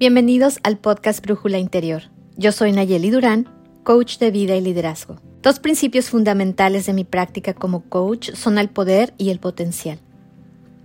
[0.00, 2.04] Bienvenidos al podcast Brújula Interior.
[2.38, 3.46] Yo soy Nayeli Durán,
[3.84, 5.20] coach de vida y liderazgo.
[5.42, 9.98] Dos principios fundamentales de mi práctica como coach son el poder y el potencial.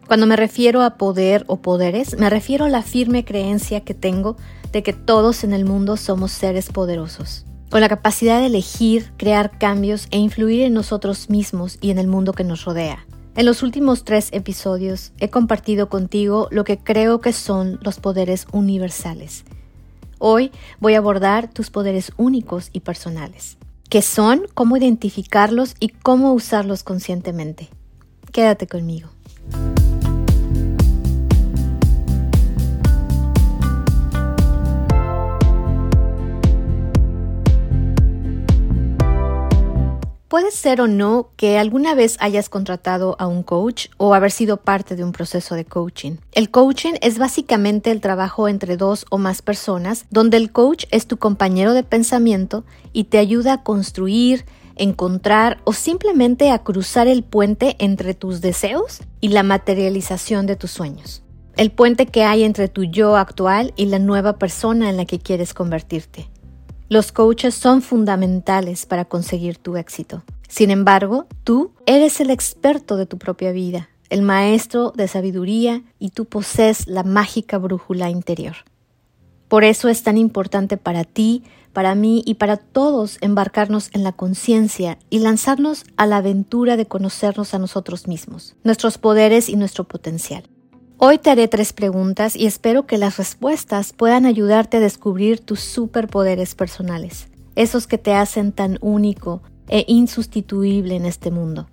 [0.05, 4.35] Cuando me refiero a poder o poderes, me refiero a la firme creencia que tengo
[4.75, 9.57] de que todos en el mundo somos seres poderosos, con la capacidad de elegir, crear
[9.57, 13.07] cambios e influir en nosotros mismos y en el mundo que nos rodea.
[13.37, 18.47] En los últimos tres episodios he compartido contigo lo que creo que son los poderes
[18.51, 19.45] universales.
[20.19, 23.57] Hoy voy a abordar tus poderes únicos y personales.
[23.89, 24.41] ¿Qué son?
[24.55, 25.75] ¿Cómo identificarlos?
[25.79, 27.69] Y cómo usarlos conscientemente.
[28.33, 29.07] Quédate conmigo.
[40.35, 44.57] Puede ser o no que alguna vez hayas contratado a un coach o haber sido
[44.57, 46.17] parte de un proceso de coaching.
[46.33, 51.07] El coaching es básicamente el trabajo entre dos o más personas donde el coach es
[51.07, 54.43] tu compañero de pensamiento y te ayuda a construir,
[54.75, 60.71] encontrar o simplemente a cruzar el puente entre tus deseos y la materialización de tus
[60.71, 61.23] sueños.
[61.55, 65.19] El puente que hay entre tu yo actual y la nueva persona en la que
[65.19, 66.27] quieres convertirte.
[66.87, 70.23] Los coaches son fundamentales para conseguir tu éxito.
[70.47, 76.11] Sin embargo, tú eres el experto de tu propia vida, el maestro de sabiduría y
[76.11, 78.55] tú posees la mágica brújula interior.
[79.47, 84.11] Por eso es tan importante para ti, para mí y para todos embarcarnos en la
[84.11, 89.85] conciencia y lanzarnos a la aventura de conocernos a nosotros mismos, nuestros poderes y nuestro
[89.85, 90.43] potencial.
[90.97, 95.59] Hoy te haré tres preguntas y espero que las respuestas puedan ayudarte a descubrir tus
[95.59, 101.67] superpoderes personales, esos que te hacen tan único e insustituible en este mundo,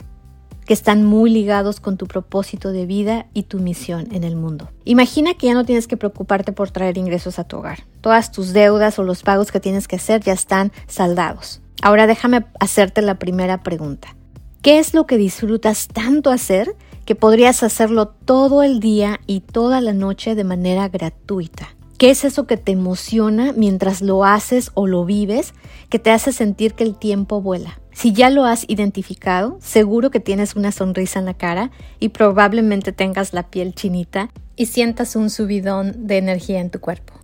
[0.66, 4.70] que están muy ligados con tu propósito de vida y tu misión en el mundo.
[4.84, 7.84] Imagina que ya no tienes que preocuparte por traer ingresos a tu hogar.
[8.00, 11.62] Todas tus deudas o los pagos que tienes que hacer ya están saldados.
[11.80, 14.16] Ahora déjame hacerte la primera pregunta.
[14.62, 19.80] ¿Qué es lo que disfrutas tanto hacer que podrías hacerlo todo el día y toda
[19.80, 21.68] la noche de manera gratuita.
[21.98, 25.54] ¿Qué es eso que te emociona mientras lo haces o lo vives
[25.88, 27.80] que te hace sentir que el tiempo vuela?
[27.92, 31.70] Si ya lo has identificado, seguro que tienes una sonrisa en la cara
[32.00, 37.14] y probablemente tengas la piel chinita y sientas un subidón de energía en tu cuerpo.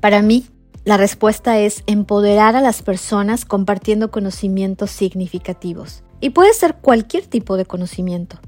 [0.00, 0.46] Para mí,
[0.84, 6.04] la respuesta es empoderar a las personas compartiendo conocimientos significativos.
[6.20, 8.38] Y puede ser cualquier tipo de conocimiento.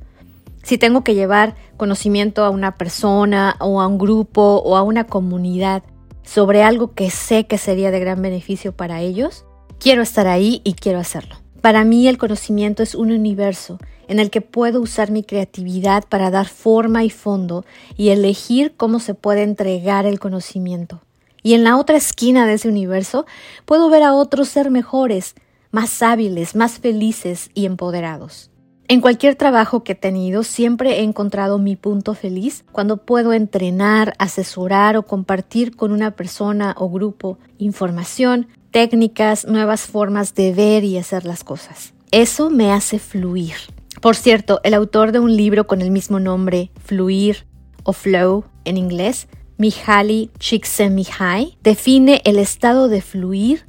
[0.62, 5.04] Si tengo que llevar conocimiento a una persona o a un grupo o a una
[5.04, 5.82] comunidad
[6.22, 9.44] sobre algo que sé que sería de gran beneficio para ellos,
[9.80, 11.36] quiero estar ahí y quiero hacerlo.
[11.60, 13.78] Para mí el conocimiento es un universo
[14.08, 17.64] en el que puedo usar mi creatividad para dar forma y fondo
[17.96, 21.02] y elegir cómo se puede entregar el conocimiento.
[21.42, 23.26] Y en la otra esquina de ese universo
[23.64, 25.34] puedo ver a otros ser mejores,
[25.72, 28.51] más hábiles, más felices y empoderados.
[28.92, 34.12] En cualquier trabajo que he tenido siempre he encontrado mi punto feliz cuando puedo entrenar,
[34.18, 40.98] asesorar o compartir con una persona o grupo información, técnicas, nuevas formas de ver y
[40.98, 41.94] hacer las cosas.
[42.10, 43.54] Eso me hace fluir.
[44.02, 47.46] Por cierto, el autor de un libro con el mismo nombre, Fluir
[47.84, 49.26] o Flow en inglés,
[49.56, 53.64] Mihaly Csikszentmihalyi, define el estado de fluir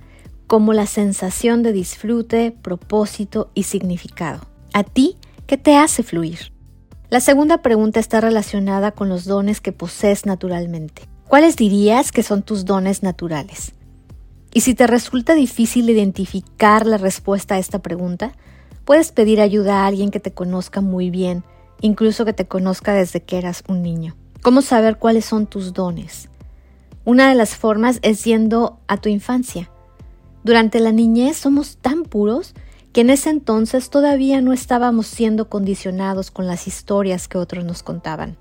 [0.47, 4.53] como la sensación de disfrute, propósito y significado.
[4.75, 6.51] ¿A ti qué te hace fluir?
[7.11, 11.03] La segunda pregunta está relacionada con los dones que posees naturalmente.
[11.28, 13.73] ¿Cuáles dirías que son tus dones naturales?
[14.51, 18.34] Y si te resulta difícil identificar la respuesta a esta pregunta,
[18.84, 21.44] puedes pedir ayuda a alguien que te conozca muy bien,
[21.79, 24.16] incluso que te conozca desde que eras un niño.
[24.41, 26.29] ¿Cómo saber cuáles son tus dones?
[27.05, 29.69] Una de las formas es yendo a tu infancia.
[30.43, 32.55] Durante la niñez somos tan puros
[32.93, 37.81] que en ese entonces todavía no estábamos siendo condicionados con las historias que otros nos
[37.81, 38.37] contaban.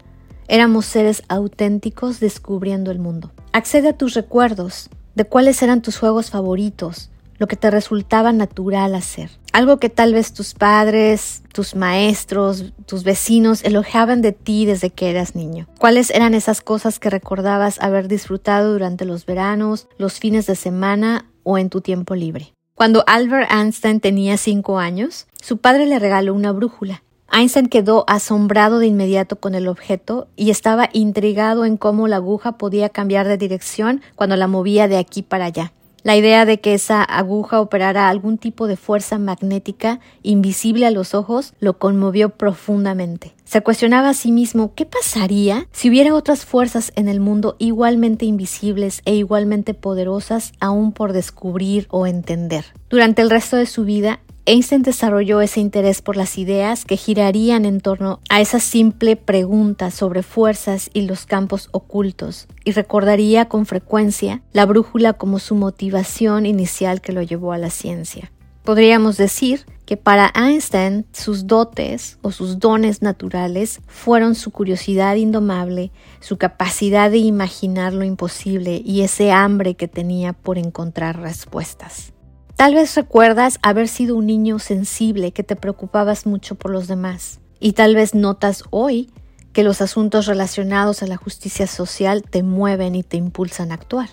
[0.47, 3.33] Éramos seres auténticos descubriendo el mundo.
[3.53, 8.95] Accede a tus recuerdos de cuáles eran tus juegos favoritos, lo que te resultaba natural
[8.95, 9.31] hacer.
[9.55, 15.09] Algo que tal vez tus padres, tus maestros, tus vecinos elogiaban de ti desde que
[15.09, 15.67] eras niño.
[15.79, 21.27] ¿Cuáles eran esas cosas que recordabas haber disfrutado durante los veranos, los fines de semana
[21.43, 22.53] o en tu tiempo libre?
[22.83, 27.05] Cuando Albert Einstein tenía cinco años, su padre le regaló una brújula.
[27.31, 32.59] Einstein quedó asombrado de inmediato con el objeto y estaba intrigado en cómo la aguja
[32.59, 35.71] podía cambiar de dirección cuando la movía de aquí para allá.
[36.03, 41.15] La idea de que esa aguja operara algún tipo de fuerza magnética invisible a los
[41.15, 43.35] ojos lo conmovió profundamente.
[43.45, 48.25] Se cuestionaba a sí mismo qué pasaría si hubiera otras fuerzas en el mundo igualmente
[48.25, 52.65] invisibles e igualmente poderosas aún por descubrir o entender.
[52.91, 57.65] Durante el resto de su vida, Einstein desarrolló ese interés por las ideas que girarían
[57.65, 63.67] en torno a esa simple pregunta sobre fuerzas y los campos ocultos, y recordaría con
[63.67, 68.33] frecuencia la brújula como su motivación inicial que lo llevó a la ciencia.
[68.65, 75.93] Podríamos decir que para Einstein sus dotes o sus dones naturales fueron su curiosidad indomable,
[76.19, 82.13] su capacidad de imaginar lo imposible y ese hambre que tenía por encontrar respuestas.
[82.57, 87.41] Tal vez recuerdas haber sido un niño sensible que te preocupabas mucho por los demás
[87.59, 89.11] y tal vez notas hoy
[89.53, 94.11] que los asuntos relacionados a la justicia social te mueven y te impulsan a actuar.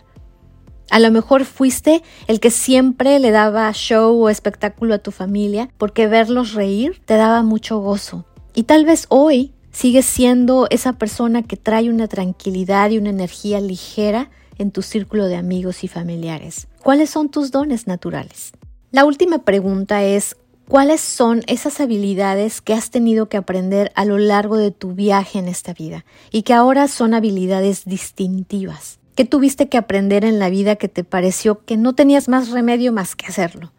[0.89, 5.69] A lo mejor fuiste el que siempre le daba show o espectáculo a tu familia
[5.77, 8.25] porque verlos reír te daba mucho gozo.
[8.55, 13.61] Y tal vez hoy sigues siendo esa persona que trae una tranquilidad y una energía
[13.61, 16.67] ligera en tu círculo de amigos y familiares.
[16.83, 18.51] ¿Cuáles son tus dones naturales?
[18.91, 20.35] La última pregunta es,
[20.67, 25.39] ¿cuáles son esas habilidades que has tenido que aprender a lo largo de tu viaje
[25.39, 28.99] en esta vida y que ahora son habilidades distintivas?
[29.15, 32.93] ¿Qué tuviste que aprender en la vida que te pareció que no tenías más remedio
[32.93, 33.73] más que hacerlo?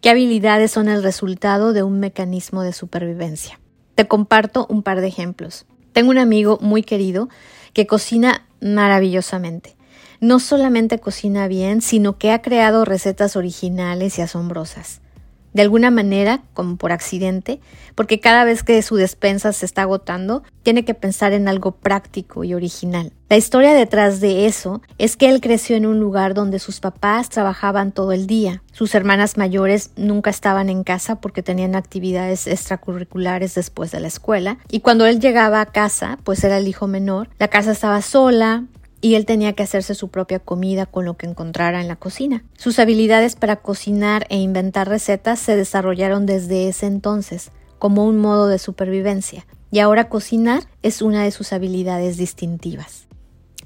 [0.00, 3.60] ¿Qué habilidades son el resultado de un mecanismo de supervivencia?
[3.94, 5.66] Te comparto un par de ejemplos.
[5.92, 7.28] Tengo un amigo muy querido
[7.72, 9.76] que cocina maravillosamente
[10.22, 15.00] no solamente cocina bien, sino que ha creado recetas originales y asombrosas.
[15.52, 17.60] De alguna manera, como por accidente,
[17.96, 22.44] porque cada vez que su despensa se está agotando, tiene que pensar en algo práctico
[22.44, 23.12] y original.
[23.28, 27.28] La historia detrás de eso es que él creció en un lugar donde sus papás
[27.28, 28.62] trabajaban todo el día.
[28.70, 34.58] Sus hermanas mayores nunca estaban en casa porque tenían actividades extracurriculares después de la escuela.
[34.70, 38.64] Y cuando él llegaba a casa, pues era el hijo menor, la casa estaba sola,
[39.02, 42.44] y él tenía que hacerse su propia comida con lo que encontrara en la cocina.
[42.56, 48.46] Sus habilidades para cocinar e inventar recetas se desarrollaron desde ese entonces, como un modo
[48.46, 53.08] de supervivencia, y ahora cocinar es una de sus habilidades distintivas.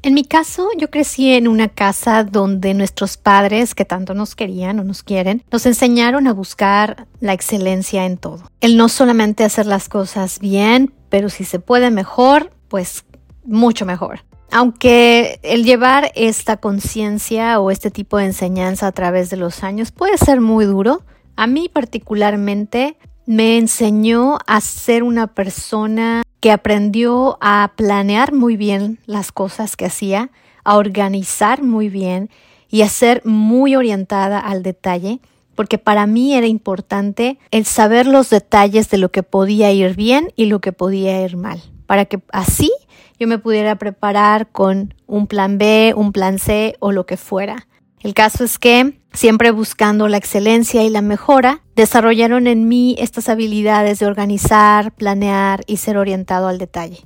[0.02, 4.78] En mi caso, yo crecí en una casa donde nuestros padres, que tanto nos querían
[4.78, 8.50] o nos quieren, nos enseñaron a buscar la excelencia en todo.
[8.60, 13.04] El no solamente hacer las cosas bien, pero si se puede mejor, pues
[13.44, 14.20] mucho mejor.
[14.58, 19.93] Aunque el llevar esta conciencia o este tipo de enseñanza a través de los años
[19.93, 21.03] puede ser muy duro,
[21.37, 28.99] a mí particularmente me enseñó a ser una persona que aprendió a planear muy bien
[29.05, 30.31] las cosas que hacía,
[30.64, 32.31] a organizar muy bien
[32.70, 35.20] y a ser muy orientada al detalle,
[35.55, 40.32] porque para mí era importante el saber los detalles de lo que podía ir bien
[40.35, 42.73] y lo que podía ir mal, para que así
[43.18, 47.66] yo me pudiera preparar con un plan B, un plan C o lo que fuera.
[48.00, 53.28] El caso es que, siempre buscando la excelencia y la mejora, desarrollaron en mí estas
[53.28, 57.00] habilidades de organizar, planear y ser orientado al detalle.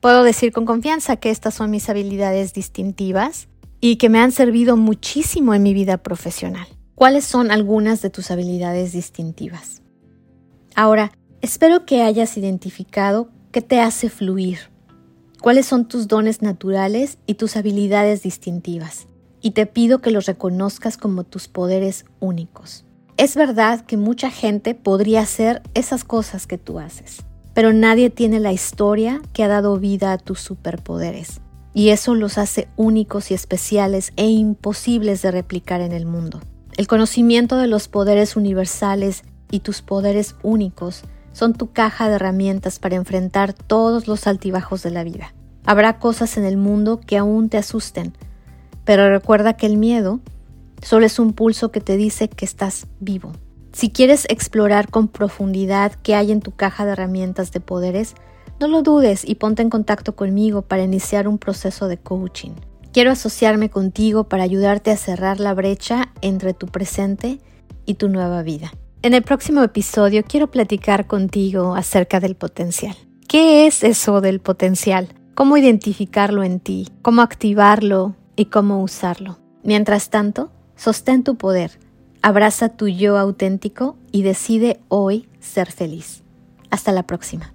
[0.00, 3.48] Puedo decir con confianza que estas son mis habilidades distintivas
[3.80, 6.66] y que me han servido muchísimo en mi vida profesional.
[6.94, 9.82] ¿Cuáles son algunas de tus habilidades distintivas?
[10.74, 14.70] Ahora, espero que hayas identificado qué te hace fluir,
[15.46, 19.06] cuáles son tus dones naturales y tus habilidades distintivas,
[19.40, 22.84] y te pido que los reconozcas como tus poderes únicos.
[23.16, 27.18] Es verdad que mucha gente podría hacer esas cosas que tú haces,
[27.54, 31.40] pero nadie tiene la historia que ha dado vida a tus superpoderes,
[31.72, 36.40] y eso los hace únicos y especiales e imposibles de replicar en el mundo.
[36.76, 39.22] El conocimiento de los poderes universales
[39.52, 44.90] y tus poderes únicos son tu caja de herramientas para enfrentar todos los altibajos de
[44.90, 45.35] la vida.
[45.66, 48.14] Habrá cosas en el mundo que aún te asusten,
[48.84, 50.20] pero recuerda que el miedo
[50.80, 53.32] solo es un pulso que te dice que estás vivo.
[53.72, 58.14] Si quieres explorar con profundidad qué hay en tu caja de herramientas de poderes,
[58.60, 62.52] no lo dudes y ponte en contacto conmigo para iniciar un proceso de coaching.
[62.92, 67.40] Quiero asociarme contigo para ayudarte a cerrar la brecha entre tu presente
[67.84, 68.72] y tu nueva vida.
[69.02, 72.96] En el próximo episodio quiero platicar contigo acerca del potencial.
[73.28, 75.08] ¿Qué es eso del potencial?
[75.36, 76.88] ¿Cómo identificarlo en ti?
[77.02, 78.16] ¿Cómo activarlo?
[78.36, 79.38] ¿Y cómo usarlo?
[79.62, 81.78] Mientras tanto, sostén tu poder,
[82.22, 86.22] abraza tu yo auténtico y decide hoy ser feliz.
[86.70, 87.52] Hasta la próxima.